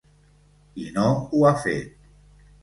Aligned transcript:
I 0.83 0.85
no 0.95 1.03
ho 1.19 1.45
ha 1.51 1.53
fet. 1.67 1.95